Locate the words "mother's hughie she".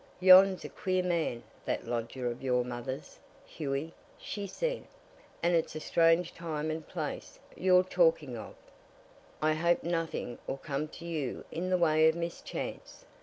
2.65-4.47